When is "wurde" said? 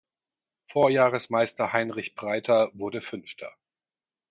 2.73-3.01